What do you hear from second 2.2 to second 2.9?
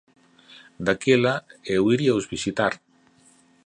visitar.